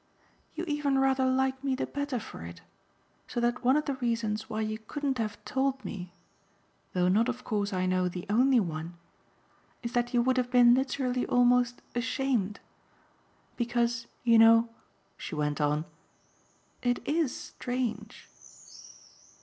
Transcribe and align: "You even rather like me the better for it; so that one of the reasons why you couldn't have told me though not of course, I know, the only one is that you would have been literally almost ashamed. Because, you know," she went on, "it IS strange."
"You 0.55 0.65
even 0.65 0.97
rather 0.97 1.27
like 1.27 1.63
me 1.63 1.75
the 1.75 1.85
better 1.85 2.17
for 2.19 2.43
it; 2.43 2.61
so 3.27 3.39
that 3.39 3.63
one 3.63 3.77
of 3.77 3.85
the 3.85 3.93
reasons 3.93 4.49
why 4.49 4.61
you 4.61 4.79
couldn't 4.79 5.19
have 5.19 5.37
told 5.45 5.85
me 5.85 6.11
though 6.93 7.07
not 7.07 7.29
of 7.29 7.43
course, 7.43 7.71
I 7.71 7.85
know, 7.85 8.09
the 8.09 8.25
only 8.27 8.59
one 8.59 8.95
is 9.83 9.93
that 9.93 10.11
you 10.11 10.23
would 10.23 10.37
have 10.37 10.49
been 10.49 10.73
literally 10.73 11.27
almost 11.27 11.83
ashamed. 11.93 12.59
Because, 13.55 14.07
you 14.23 14.39
know," 14.39 14.69
she 15.17 15.35
went 15.35 15.61
on, 15.61 15.85
"it 16.81 17.07
IS 17.07 17.35
strange." 17.35 18.27